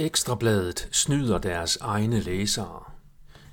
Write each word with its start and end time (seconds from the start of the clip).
Ekstrabladet 0.00 0.88
snyder 0.92 1.38
deres 1.38 1.76
egne 1.76 2.20
læsere. 2.20 2.82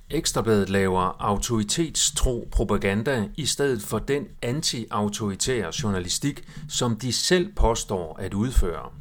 Ekstrabladet 0.09 0.69
laver 0.69 1.15
autoritetstro 1.19 2.47
propaganda 2.51 3.29
i 3.35 3.45
stedet 3.45 3.81
for 3.81 3.99
den 3.99 4.27
anti-autoritære 4.41 5.71
journalistik, 5.83 6.47
som 6.69 6.95
de 6.95 7.13
selv 7.13 7.53
påstår 7.55 8.17
at 8.19 8.33
udføre. 8.33 8.91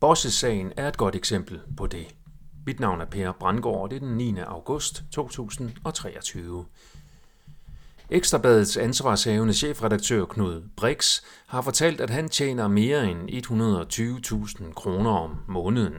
Bosse-sagen 0.00 0.72
er 0.76 0.88
et 0.88 0.96
godt 0.96 1.14
eksempel 1.14 1.60
på 1.76 1.86
det. 1.86 2.06
Mit 2.66 2.80
navn 2.80 3.00
er 3.00 3.04
Per 3.04 3.32
Brandgaard, 3.32 3.80
og 3.80 3.90
det 3.90 3.96
er 3.96 4.00
den 4.00 4.16
9. 4.16 4.38
august 4.46 5.04
2023. 5.12 6.64
Ekstrabladets 8.10 8.76
ansvarshavende 8.76 9.54
chefredaktør 9.54 10.24
Knud 10.24 10.62
Brix 10.76 11.20
har 11.46 11.62
fortalt, 11.62 12.00
at 12.00 12.10
han 12.10 12.28
tjener 12.28 12.68
mere 12.68 13.10
end 13.10 13.30
120.000 14.62 14.72
kroner 14.72 15.10
om 15.10 15.36
måneden. 15.48 15.94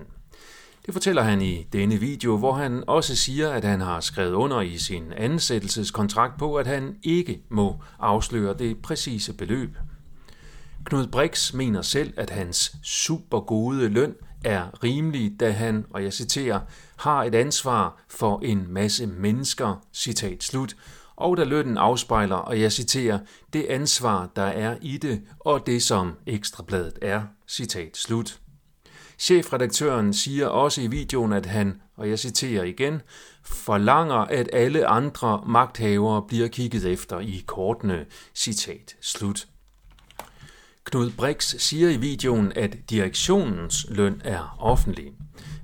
Det 0.85 0.93
fortæller 0.93 1.21
han 1.21 1.41
i 1.41 1.63
denne 1.73 1.95
video, 1.95 2.37
hvor 2.37 2.53
han 2.53 2.83
også 2.87 3.15
siger, 3.15 3.51
at 3.51 3.63
han 3.63 3.81
har 3.81 3.99
skrevet 3.99 4.33
under 4.33 4.61
i 4.61 4.77
sin 4.77 5.13
ansættelseskontrakt 5.17 6.37
på, 6.39 6.55
at 6.55 6.67
han 6.67 6.95
ikke 7.03 7.41
må 7.49 7.83
afsløre 7.99 8.57
det 8.57 8.77
præcise 8.77 9.33
beløb. 9.33 9.77
Knud 10.85 11.07
Brix 11.07 11.53
mener 11.53 11.81
selv, 11.81 12.13
at 12.17 12.29
hans 12.29 12.75
super 12.83 13.39
gode 13.39 13.89
løn 13.89 14.15
er 14.43 14.83
rimelig, 14.83 15.39
da 15.39 15.51
han, 15.51 15.85
og 15.89 16.03
jeg 16.03 16.13
citerer, 16.13 16.59
har 16.95 17.23
et 17.23 17.35
ansvar 17.35 18.03
for 18.09 18.39
en 18.43 18.65
masse 18.69 19.07
mennesker, 19.07 19.85
citat 19.93 20.43
slut, 20.43 20.75
og 21.15 21.37
da 21.37 21.43
lønnen 21.43 21.77
afspejler, 21.77 22.35
og 22.35 22.61
jeg 22.61 22.71
citerer, 22.71 23.19
det 23.53 23.65
ansvar, 23.69 24.29
der 24.35 24.43
er 24.43 24.77
i 24.81 24.97
det, 24.97 25.21
og 25.39 25.65
det 25.65 25.83
som 25.83 26.13
Ekstrabladet 26.27 26.99
er, 27.01 27.21
citat 27.47 27.97
slut. 27.97 28.39
Chefredaktøren 29.23 30.13
siger 30.13 30.47
også 30.47 30.81
i 30.81 30.87
videoen, 30.87 31.33
at 31.33 31.45
han, 31.45 31.81
og 31.95 32.09
jeg 32.09 32.19
citerer 32.19 32.63
igen, 32.63 33.01
forlanger, 33.43 34.15
at 34.15 34.49
alle 34.53 34.87
andre 34.87 35.43
magthavere 35.47 36.21
bliver 36.27 36.47
kigget 36.47 36.85
efter 36.85 37.19
i 37.19 37.43
kortene. 37.47 38.05
Citat 38.35 38.95
slut. 39.01 39.47
Knud 40.83 41.11
Brix 41.17 41.55
siger 41.57 41.89
i 41.89 41.97
videoen, 41.97 42.51
at 42.55 42.77
direktionens 42.89 43.85
løn 43.89 44.21
er 44.23 44.57
offentlig. 44.59 45.11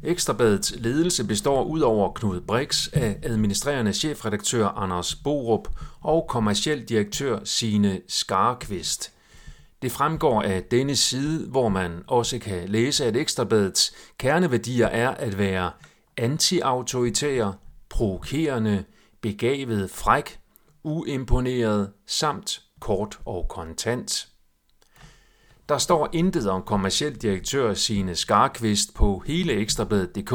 Ekstrabladets 0.03 0.73
ledelse 0.77 1.23
består 1.23 1.63
ud 1.63 1.79
over 1.79 2.13
Knud 2.13 2.41
Brix 2.41 2.87
af 2.93 3.17
administrerende 3.23 3.93
chefredaktør 3.93 4.67
Anders 4.67 5.15
Borup 5.15 5.67
og 6.01 6.25
kommerciel 6.29 6.83
direktør 6.83 7.39
Sine 7.43 8.01
Skarkvist– 8.07 9.11
det 9.81 9.91
fremgår 9.91 10.41
af 10.41 10.63
denne 10.63 10.95
side, 10.95 11.47
hvor 11.47 11.69
man 11.69 12.03
også 12.07 12.39
kan 12.39 12.69
læse, 12.69 13.05
at 13.05 13.15
Ekstrabladets 13.15 13.93
kerneværdier 14.17 14.87
er 14.87 15.09
at 15.09 15.37
være 15.37 15.71
antiautoritær, 16.17 17.51
provokerende, 17.89 18.83
begavet 19.21 19.91
fræk, 19.91 20.39
uimponeret 20.83 21.91
samt 22.07 22.61
kort 22.79 23.19
og 23.25 23.45
kontant. 23.49 24.27
Der 25.69 25.77
står 25.77 26.09
intet 26.13 26.49
om 26.49 26.61
kommerciel 26.61 27.15
direktør 27.15 27.73
Sine 27.73 28.15
Skarkvist 28.15 28.93
på 28.95 29.23
hele 29.25 29.53
ekstrabladet.dk, 29.53 30.33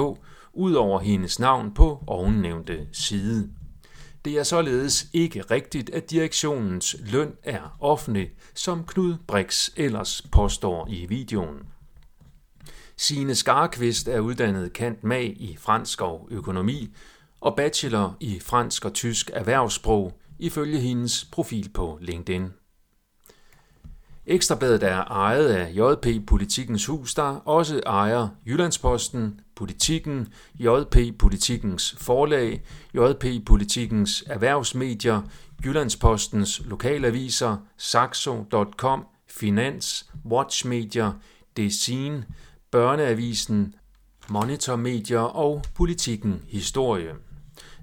ud 0.53 0.73
over 0.73 1.01
hendes 1.01 1.39
navn 1.39 1.75
på 1.75 2.05
ovennævnte 2.07 2.87
side. 2.93 3.51
Det 4.25 4.39
er 4.39 4.43
således 4.43 5.07
ikke 5.13 5.43
rigtigt, 5.43 5.91
at 5.91 6.11
direktionens 6.11 6.97
løn 7.01 7.33
er 7.43 7.77
offentlig, 7.81 8.31
som 8.55 8.85
Knud 8.87 9.15
Brix 9.27 9.71
ellers 9.77 10.23
påstår 10.33 10.89
i 10.91 11.07
videoen. 11.07 11.59
Sine 12.97 13.35
Skarkvist 13.35 14.09
er 14.09 14.21
uddannet 14.21 14.73
kant 14.73 15.05
mag 15.05 15.37
i 15.41 15.57
fransk 15.61 16.01
og 16.01 16.29
økonomi 16.31 16.95
og 17.41 17.57
bachelor 17.57 18.17
i 18.21 18.41
fransk 18.41 18.85
og 18.85 18.95
tysk 18.95 19.31
erhvervssprog 19.33 20.21
ifølge 20.39 20.81
hendes 20.81 21.25
profil 21.33 21.71
på 21.75 21.99
LinkedIn. 22.01 22.49
Ekstrabladet 24.27 24.83
er 24.83 25.05
ejet 25.05 25.49
af 25.49 25.71
JP 25.75 26.27
Politikens 26.27 26.87
Hus, 26.87 27.15
der 27.15 27.23
også 27.49 27.81
ejer 27.87 28.29
Jyllandsposten, 28.47 29.41
Politikken, 29.57 30.29
JP 30.59 30.97
Politikens 31.19 31.95
Forlag, 31.99 32.63
JP 32.95 33.47
Politikens 33.47 34.25
Erhvervsmedier, 34.27 35.23
Jyllandspostens 35.65 36.63
lokalaviser, 36.65 37.57
Saxo.com, 37.77 39.07
Finans, 39.29 40.11
Watchmedier, 40.27 41.13
Design, 41.57 42.25
Børneavisen, 42.71 43.75
Monitor 44.29 44.77
Media 44.77 45.21
og 45.23 45.65
Politikken 45.75 46.43
Historie. 46.49 47.15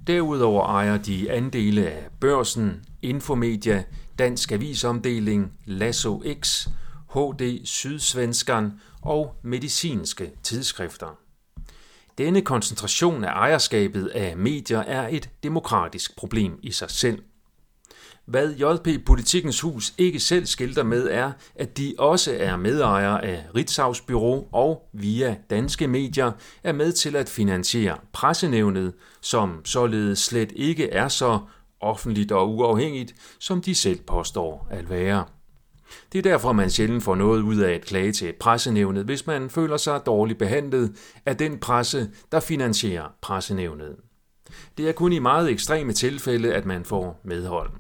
Derudover 0.07 0.66
ejer 0.66 0.97
de 0.97 1.31
andele 1.31 1.89
af 1.89 2.07
Børsen, 2.19 2.85
Infomedia, 3.01 3.84
Dansk 4.19 4.51
Avisomdeling, 4.51 5.53
Lasso 5.66 6.23
X, 6.41 6.67
HD 7.13 7.66
Sydsvenskan 7.66 8.72
og 9.01 9.35
medicinske 9.44 10.31
tidsskrifter. 10.44 11.17
Denne 12.17 12.41
koncentration 12.41 13.23
af 13.23 13.31
ejerskabet 13.31 14.07
af 14.07 14.38
medier 14.38 14.79
er 14.79 15.07
et 15.07 15.29
demokratisk 15.44 16.18
problem 16.18 16.59
i 16.63 16.72
sig 16.72 16.89
selv. 16.89 17.23
Hvad 18.31 18.53
JP 18.53 19.06
Politikens 19.06 19.62
Hus 19.62 19.94
ikke 19.97 20.19
selv 20.19 20.46
skilter 20.46 20.84
med 20.84 21.08
er, 21.12 21.31
at 21.56 21.78
de 21.78 21.96
også 21.97 22.36
er 22.40 22.56
medejere 22.56 23.25
af 23.25 23.46
Ritzau's 23.58 24.06
Bureau 24.08 24.47
og 24.52 24.90
via 24.94 25.36
danske 25.50 25.88
medier 25.88 26.31
er 26.64 26.72
med 26.72 26.92
til 26.92 27.16
at 27.16 27.30
finansiere 27.30 27.97
pressenævnet, 28.14 28.94
som 29.22 29.66
således 29.66 30.19
slet 30.19 30.53
ikke 30.56 30.90
er 30.90 31.08
så 31.08 31.40
offentligt 31.81 32.31
og 32.31 32.56
uafhængigt, 32.56 33.14
som 33.40 33.62
de 33.62 33.75
selv 33.75 34.00
påstår 34.08 34.68
at 34.69 34.90
være. 34.90 35.25
Det 36.12 36.18
er 36.18 36.24
derfor, 36.24 36.52
man 36.52 36.69
sjældent 36.69 37.03
får 37.03 37.16
noget 37.16 37.42
ud 37.42 37.58
af 37.58 37.74
at 37.74 37.86
klage 37.86 38.12
til 38.12 38.34
pressenævnet, 38.40 39.06
hvis 39.06 39.28
man 39.28 39.50
føler 39.50 39.78
sig 39.78 40.02
dårligt 40.06 40.40
behandlet 40.40 40.96
af 41.25 41.38
den 41.38 41.58
presse, 41.58 42.09
der 42.31 42.40
finansierer 42.40 43.13
pressenævnet. 43.22 43.96
Det 44.78 44.90
er 44.90 44.94
kun 44.94 45.13
i 45.13 45.19
meget 45.19 45.50
ekstreme 45.50 45.94
tilfælde, 45.94 46.53
at 46.53 46.66
man 46.66 46.86
får 46.86 47.22
medhold. 47.24 47.72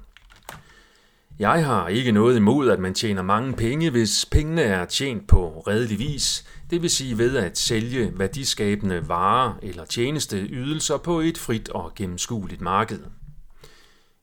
Jeg 1.41 1.65
har 1.65 1.87
ikke 1.87 2.11
noget 2.11 2.37
imod, 2.37 2.69
at 2.69 2.79
man 2.79 2.93
tjener 2.93 3.21
mange 3.21 3.53
penge, 3.53 3.89
hvis 3.89 4.25
pengene 4.25 4.61
er 4.61 4.85
tjent 4.85 5.27
på 5.27 5.63
redelig 5.67 5.99
vis, 5.99 6.45
det 6.69 6.81
vil 6.81 6.89
sige 6.89 7.17
ved 7.17 7.37
at 7.37 7.57
sælge 7.57 8.19
værdiskabende 8.19 9.07
varer 9.09 9.53
eller 9.61 9.85
tjenesteydelser 9.85 10.97
på 10.97 11.19
et 11.19 11.37
frit 11.37 11.69
og 11.69 11.91
gennemskueligt 11.95 12.61
marked. 12.61 12.99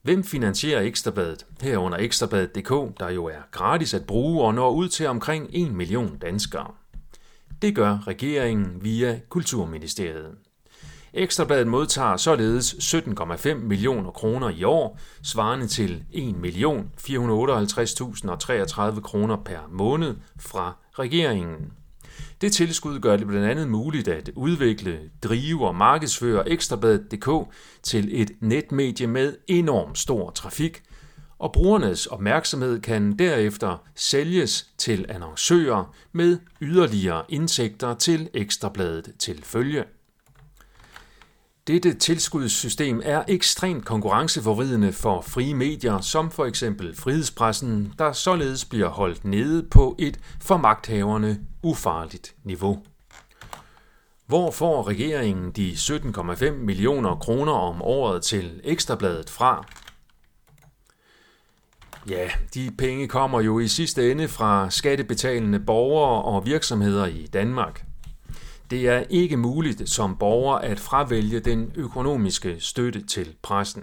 Hvem 0.03 0.25
finansierer 0.25 0.81
Ekstrabladet? 0.81 1.47
Herunder 1.61 1.99
Ekstrabladet.dk, 1.99 3.01
der 3.01 3.11
jo 3.11 3.25
er 3.25 3.41
gratis 3.51 3.95
at 3.95 4.07
bruge 4.07 4.45
og 4.45 4.55
når 4.55 4.71
ud 4.71 4.89
til 4.89 5.07
omkring 5.07 5.49
1 5.53 5.73
million 5.73 6.19
danskere. 6.19 6.71
Det 7.63 7.75
gør 7.75 7.99
regeringen 8.07 8.85
via 8.85 9.21
Kulturministeriet. 9.29 10.35
Ekstrabladet 11.13 11.67
modtager 11.67 12.17
således 12.17 12.75
17,5 12.75 13.55
millioner 13.55 14.11
kroner 14.11 14.51
i 14.51 14.65
år, 14.65 14.99
svarende 15.23 15.67
til 15.67 16.05
1.458.033 16.13 19.01
kroner 19.01 19.37
per 19.45 19.59
måned 19.71 20.17
fra 20.39 20.77
regeringen. 20.99 21.73
Det 22.41 22.53
tilskud 22.53 23.01
gør 23.01 23.17
det 23.17 23.27
blandt 23.27 23.47
andet 23.47 23.69
muligt 23.69 24.09
at 24.09 24.31
udvikle, 24.37 24.99
drive 25.23 25.67
og 25.67 25.75
markedsføre 25.75 26.49
Ekstrabladet.dk 26.49 27.29
til 27.83 28.23
et 28.23 28.31
netmedie 28.41 29.07
med 29.07 29.37
enorm 29.49 29.95
stor 29.95 30.31
trafik, 30.31 30.83
og 31.39 31.53
brugernes 31.53 32.07
opmærksomhed 32.07 32.81
kan 32.81 33.19
derefter 33.19 33.83
sælges 33.97 34.69
til 34.79 35.07
annoncører 35.09 35.95
med 36.13 36.39
yderligere 36.61 37.25
indtægter 37.29 37.95
til 37.95 38.29
Ekstrabladet 38.35 39.13
til 39.19 39.45
følge. 39.45 39.85
Dette 41.69 41.95
tilskudssystem 41.95 43.01
er 43.05 43.23
ekstremt 43.29 43.85
konkurrenceforvridende 43.85 44.93
for 44.93 45.21
frie 45.21 45.55
medier, 45.55 46.01
som 46.01 46.31
for 46.31 46.45
eksempel 46.45 46.97
frihedspressen, 46.97 47.93
der 47.99 48.13
således 48.13 48.65
bliver 48.65 48.89
holdt 48.89 49.25
nede 49.25 49.63
på 49.63 49.97
et 49.99 50.21
for 50.41 50.57
magthaverne 50.57 51.41
ufarligt 51.63 52.35
niveau. 52.45 52.83
Hvor 54.27 54.51
får 54.51 54.89
regeringen 54.89 55.51
de 55.51 55.73
17,5 55.73 56.51
millioner 56.51 57.15
kroner 57.15 57.53
om 57.53 57.83
året 57.83 58.23
til 58.23 58.61
Ekstrabladet 58.65 59.31
fra? 59.31 59.67
Ja, 62.09 62.29
de 62.55 62.71
penge 62.79 63.09
kommer 63.09 63.41
jo 63.41 63.59
i 63.59 63.69
sidste 63.69 64.11
ende 64.11 64.29
fra 64.29 64.71
skattebetalende 64.71 65.61
borgere 65.61 66.23
og 66.23 66.47
virksomheder 66.47 67.07
i 67.07 67.27
Danmark. 67.27 67.88
Det 68.71 68.89
er 68.89 69.05
ikke 69.11 69.37
muligt 69.37 69.89
som 69.89 70.17
borger 70.17 70.59
at 70.59 70.81
fravælge 70.81 71.41
den 71.41 71.73
økonomiske 71.75 72.57
støtte 72.61 73.07
til 73.07 73.35
pressen. 73.43 73.83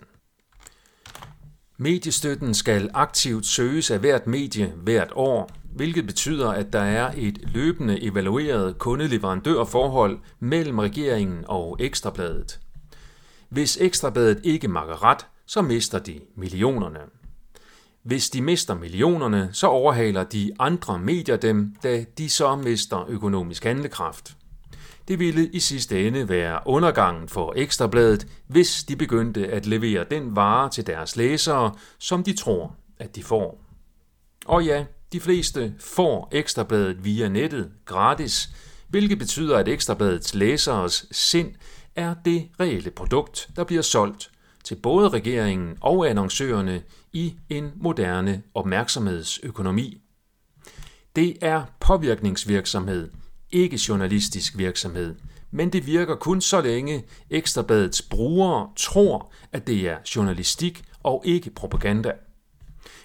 Mediestøtten 1.78 2.54
skal 2.54 2.90
aktivt 2.94 3.46
søges 3.46 3.92
af 3.92 4.00
hvert 4.00 4.28
medie 4.28 4.74
hvert 4.84 5.12
år. 5.16 5.52
hvilket 5.76 6.06
betyder, 6.06 6.50
at 6.50 6.74
der 6.74 6.82
er 6.82 7.14
et 7.18 7.40
løbende 7.54 8.04
evalueret 8.04 8.78
kundeleverandørforhold 8.78 10.20
mellem 10.40 10.80
regeringen 10.80 11.46
og 11.48 11.78
Ekstrabladet. 11.80 12.60
Hvis 13.50 13.78
Ekstrabladet 13.82 14.40
ikke 14.44 14.68
makker 14.68 15.04
ret, 15.04 15.26
så 15.46 15.62
mister 15.62 16.00
de 16.00 16.20
millionerne. 16.36 17.00
Hvis 18.04 18.30
de 18.30 18.42
mister 18.42 18.76
millionerne, 18.76 19.50
så 19.54 19.68
overhaler 19.68 20.24
de 20.24 20.52
andre 20.60 21.00
medier 21.00 21.38
dem, 21.38 21.76
da 21.84 22.06
de 22.18 22.30
så 22.30 22.56
mister 22.56 23.06
økonomisk 23.10 23.64
handlekraft. 23.64 24.36
Det 25.08 25.20
ville 25.20 25.50
i 25.50 25.60
sidste 25.60 26.08
ende 26.08 26.30
være 26.30 26.60
undergangen 26.66 27.30
for 27.30 27.54
Ekstrabladet, 27.56 28.28
hvis 28.48 28.84
de 28.84 28.96
begyndte 28.96 29.48
at 29.48 29.66
levere 29.66 30.06
den 30.12 30.36
vare 30.36 30.70
til 30.70 30.88
deres 30.88 31.16
læsere, 31.16 31.76
som 32.00 32.24
de 32.24 32.34
tror, 32.34 32.76
at 33.00 33.16
de 33.16 33.24
får. 33.24 33.62
Og 34.46 34.66
ja, 34.66 34.86
de 35.12 35.20
fleste 35.20 35.76
får 35.80 36.30
Ekstrabladet 36.32 37.06
via 37.06 37.30
nettet 37.30 37.72
gratis, 37.86 38.50
hvilket 38.88 39.20
betyder, 39.20 39.58
at 39.58 39.68
Ekstrabladets 39.68 40.36
læseres 40.36 41.06
sind 41.12 41.56
er 41.96 42.16
det 42.26 42.50
reelle 42.60 42.92
produkt, 42.92 43.50
der 43.56 43.64
bliver 43.64 43.82
solgt 43.82 44.32
til 44.64 44.76
både 44.76 45.10
regeringen 45.10 45.78
og 45.82 46.10
annoncørerne 46.10 46.82
i 47.14 47.36
en 47.50 47.72
moderne 47.76 48.44
opmærksomhedsøkonomi. 48.54 50.02
Det 51.16 51.38
er 51.42 51.64
påvirkningsvirksomhed, 51.80 53.10
ikke 53.56 53.80
journalistisk 53.90 54.58
virksomhed, 54.58 55.16
men 55.52 55.74
det 55.74 55.86
virker 55.86 56.16
kun 56.16 56.42
så 56.42 56.62
længe 56.62 57.04
Ekstrabladets 57.30 58.02
brugere 58.02 58.70
tror, 58.76 59.32
at 59.52 59.68
det 59.68 59.90
er 59.90 59.98
journalistik 60.16 60.84
og 61.04 61.22
ikke 61.26 61.50
propaganda. 61.50 62.12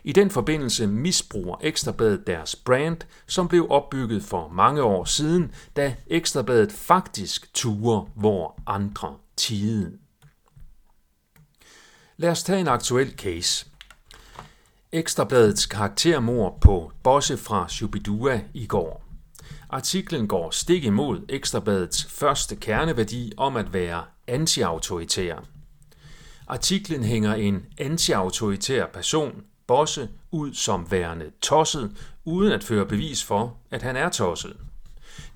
I 0.05 0.13
den 0.13 0.31
forbindelse 0.31 0.87
misbruger 0.87 1.57
Ekstrabladet 1.61 2.27
deres 2.27 2.57
brand, 2.57 2.97
som 3.27 3.49
blev 3.49 3.67
opbygget 3.71 4.23
for 4.23 4.49
mange 4.49 4.83
år 4.83 5.05
siden, 5.05 5.53
da 5.77 5.95
Ekstrabladet 6.07 6.73
faktisk 6.73 7.55
turer, 7.55 8.11
hvor 8.15 8.63
andre 8.67 9.17
tide. 9.37 9.99
Lad 12.17 12.31
os 12.31 12.43
tage 12.43 12.61
en 12.61 12.69
aktuel 12.69 13.11
case. 13.17 13.67
Ekstrabladets 14.93 15.67
karaktermor 15.67 16.59
på 16.61 16.93
Bosse 17.03 17.37
fra 17.37 17.69
Shubidua 17.69 18.41
i 18.55 18.67
går. 18.67 19.10
Artiklen 19.71 20.29
går 20.29 20.51
stik 20.51 20.85
imod 20.85 21.21
Ekstrabladets 21.29 22.05
første 22.05 22.57
kerneværdi 22.57 23.33
om 23.37 23.57
at 23.57 23.73
være 23.73 24.03
antiautoritær. 24.27 25.45
Artiklen 26.47 27.05
hænger 27.05 27.35
en 27.35 27.67
antiautoritær 27.79 28.87
person, 28.87 29.43
Bosse, 29.67 30.09
ud 30.31 30.55
som 30.55 30.91
værende 30.91 31.31
tosset, 31.41 31.97
uden 32.25 32.53
at 32.53 32.65
føre 32.65 32.87
bevis 32.87 33.25
for, 33.25 33.57
at 33.71 33.83
han 33.83 33.97
er 33.97 34.09
tosset. 34.09 34.57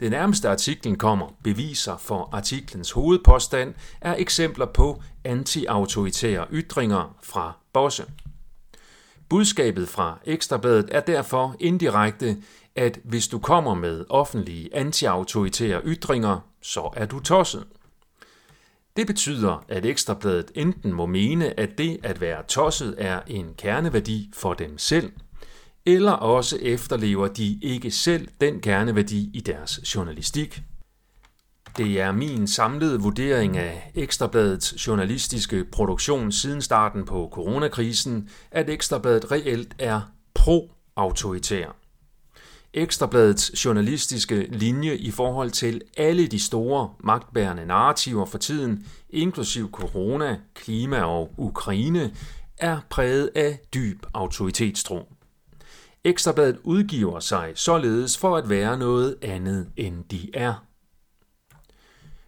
Det 0.00 0.10
nærmeste 0.10 0.48
artiklen 0.48 0.96
kommer 0.96 1.28
beviser 1.42 1.96
for 1.96 2.28
artiklens 2.32 2.90
hovedpåstand 2.90 3.74
er 4.00 4.14
eksempler 4.18 4.66
på 4.66 5.02
antiautoritære 5.24 6.46
ytringer 6.52 7.16
fra 7.22 7.52
Bosse. 7.72 8.04
Budskabet 9.28 9.88
fra 9.88 10.18
Ekstrabladet 10.24 10.88
er 10.92 11.00
derfor 11.00 11.56
indirekte, 11.60 12.36
at 12.76 12.98
hvis 13.04 13.28
du 13.28 13.38
kommer 13.38 13.74
med 13.74 14.04
offentlige 14.08 14.76
antiautoritære 14.76 15.80
ytringer, 15.84 16.40
så 16.62 16.90
er 16.96 17.06
du 17.06 17.20
tosset. 17.20 17.64
Det 18.96 19.06
betyder, 19.06 19.64
at 19.68 19.86
Ekstrabladet 19.86 20.50
enten 20.54 20.92
må 20.92 21.06
mene, 21.06 21.60
at 21.60 21.78
det 21.78 21.98
at 22.02 22.20
være 22.20 22.42
tosset 22.48 22.94
er 22.98 23.20
en 23.26 23.54
kerneværdi 23.58 24.30
for 24.34 24.54
dem 24.54 24.78
selv, 24.78 25.12
eller 25.86 26.12
også 26.12 26.58
efterlever 26.62 27.28
de 27.28 27.58
ikke 27.62 27.90
selv 27.90 28.28
den 28.40 28.60
kerneværdi 28.60 29.30
i 29.34 29.40
deres 29.40 29.94
journalistik. 29.94 30.62
Det 31.76 32.00
er 32.00 32.12
min 32.12 32.46
samlede 32.46 33.00
vurdering 33.00 33.56
af 33.56 33.90
Ekstrabladets 33.94 34.86
journalistiske 34.86 35.64
produktion 35.64 36.32
siden 36.32 36.62
starten 36.62 37.04
på 37.04 37.28
coronakrisen, 37.32 38.28
at 38.50 38.70
Ekstrabladet 38.70 39.32
reelt 39.32 39.74
er 39.78 40.00
pro-autoritær. 40.34 41.83
Ekstrabladets 42.76 43.64
journalistiske 43.64 44.46
linje 44.50 44.96
i 44.96 45.10
forhold 45.10 45.50
til 45.50 45.80
alle 45.96 46.26
de 46.26 46.38
store 46.38 46.90
magtbærende 47.04 47.66
narrativer 47.66 48.26
for 48.26 48.38
tiden, 48.38 48.86
inklusiv 49.10 49.70
corona, 49.70 50.38
klima 50.54 51.02
og 51.02 51.30
Ukraine, 51.36 52.14
er 52.58 52.80
præget 52.90 53.30
af 53.34 53.58
dyb 53.74 54.02
autoritetstro. 54.14 55.12
Ekstrabladet 56.04 56.58
udgiver 56.64 57.20
sig 57.20 57.52
således 57.54 58.18
for 58.18 58.36
at 58.36 58.48
være 58.48 58.78
noget 58.78 59.16
andet 59.22 59.68
end 59.76 60.04
de 60.10 60.30
er. 60.34 60.64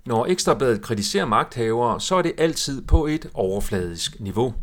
Når 0.06 0.26
Ekstrabladet 0.26 0.82
kritiserer 0.82 1.24
magthavere, 1.24 2.00
så 2.00 2.16
er 2.16 2.22
det 2.22 2.32
altid 2.38 2.82
på 2.82 3.06
et 3.06 3.30
overfladisk 3.34 4.20
niveau. 4.20 4.54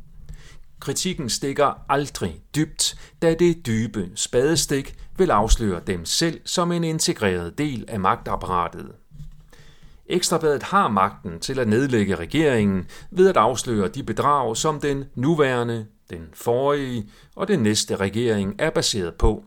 Kritikken 0.83 1.29
stikker 1.29 1.73
aldrig 1.89 2.41
dybt, 2.55 2.95
da 3.21 3.33
det 3.33 3.65
dybe 3.65 4.09
spadestik 4.15 4.95
vil 5.17 5.31
afsløre 5.31 5.81
dem 5.87 6.05
selv 6.05 6.41
som 6.45 6.71
en 6.71 6.83
integreret 6.83 7.57
del 7.57 7.85
af 7.87 7.99
magtapparatet. 7.99 8.91
Ekstrabladet 10.05 10.63
har 10.63 10.87
magten 10.87 11.39
til 11.39 11.59
at 11.59 11.67
nedlægge 11.67 12.15
regeringen 12.15 12.87
ved 13.11 13.29
at 13.29 13.37
afsløre 13.37 13.87
de 13.87 14.03
bedrag, 14.03 14.57
som 14.57 14.79
den 14.79 15.05
nuværende, 15.15 15.85
den 16.09 16.29
forrige 16.33 17.09
og 17.35 17.47
den 17.47 17.59
næste 17.59 17.95
regering 17.95 18.55
er 18.59 18.69
baseret 18.69 19.13
på. 19.13 19.43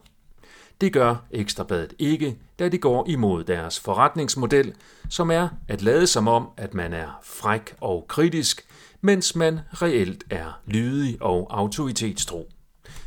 Det 0.81 0.93
gør 0.93 1.17
Ekstrabladet 1.31 1.95
ikke, 1.99 2.39
da 2.59 2.69
det 2.69 2.81
går 2.81 3.09
imod 3.09 3.45
deres 3.45 3.81
forretningsmodel, 3.81 4.75
som 5.11 5.31
er 5.31 5.49
at 5.69 5.83
lade 5.83 6.07
som 6.07 6.29
om, 6.29 6.49
at 6.57 6.75
man 6.75 6.93
er 6.93 7.19
fræk 7.23 7.75
og 7.81 8.05
kritisk, 8.09 8.67
mens 9.07 9.37
man 9.37 9.61
reelt 9.73 10.25
er 10.31 10.61
lydig 10.67 11.23
og 11.23 11.59
autoritetstro. 11.59 12.49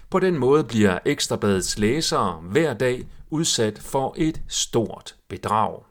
På 0.10 0.20
den 0.20 0.38
måde 0.38 0.64
bliver 0.64 1.00
Ekstrabladets 1.06 1.78
læsere 1.78 2.42
hver 2.44 2.74
dag 2.74 3.08
udsat 3.30 3.80
for 3.80 4.14
et 4.18 4.42
stort 4.48 5.16
bedrag. 5.28 5.84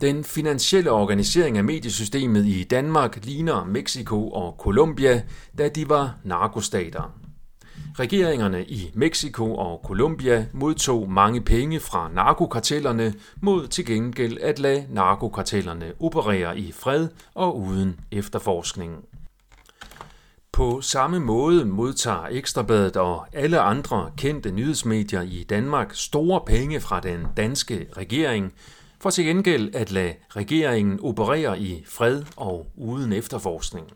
Den 0.00 0.24
finansielle 0.24 0.90
organisering 0.90 1.58
af 1.58 1.64
mediesystemet 1.64 2.46
i 2.46 2.64
Danmark 2.64 3.24
ligner 3.24 3.64
Mexico 3.64 4.30
og 4.30 4.56
Colombia, 4.58 5.22
da 5.58 5.68
de 5.68 5.88
var 5.88 6.18
narkostater. 6.24 7.25
Regeringerne 7.98 8.64
i 8.64 8.90
Mexico 8.94 9.54
og 9.54 9.80
Colombia 9.84 10.46
modtog 10.52 11.10
mange 11.10 11.40
penge 11.40 11.80
fra 11.80 12.10
narkokartellerne 12.14 13.14
mod 13.40 13.68
til 13.68 13.86
gengæld 13.86 14.38
at 14.40 14.58
lade 14.58 14.86
narkokartellerne 14.90 15.92
operere 16.00 16.58
i 16.58 16.72
fred 16.72 17.08
og 17.34 17.58
uden 17.60 18.00
efterforskning. 18.12 19.04
På 20.52 20.80
samme 20.80 21.20
måde 21.20 21.64
modtager 21.64 22.26
Ekstrabladet 22.30 22.96
og 22.96 23.26
alle 23.32 23.60
andre 23.60 24.10
kendte 24.16 24.50
nyhedsmedier 24.50 25.22
i 25.22 25.46
Danmark 25.48 25.94
store 25.94 26.40
penge 26.46 26.80
fra 26.80 27.00
den 27.00 27.26
danske 27.36 27.86
regering, 27.96 28.52
for 29.00 29.10
til 29.10 29.24
gengæld 29.24 29.74
at 29.74 29.92
lade 29.92 30.14
regeringen 30.30 31.00
operere 31.02 31.60
i 31.60 31.84
fred 31.88 32.24
og 32.36 32.66
uden 32.76 33.12
efterforskning. 33.12 33.86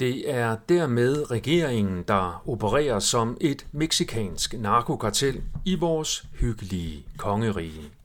Det 0.00 0.30
er 0.30 0.56
dermed 0.68 1.30
regeringen, 1.30 2.04
der 2.08 2.42
opererer 2.48 2.98
som 2.98 3.36
et 3.40 3.66
meksikansk 3.72 4.54
narkokartel 4.58 5.42
i 5.64 5.74
vores 5.74 6.24
hyggelige 6.40 7.06
kongerige. 7.16 7.90